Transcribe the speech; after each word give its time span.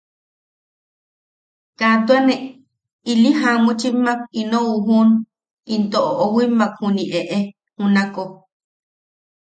Kaa 1.79 1.95
tua 2.05 2.19
ne 2.27 2.35
ili 3.11 3.31
jamuchimmak 3.41 4.19
ino 4.41 4.59
ujuʼun 4.73 5.09
into 5.73 5.99
oʼowimmak 6.21 6.71
juniʼi 6.79 7.13
eʼe 7.33 7.39
junako. 7.77 8.23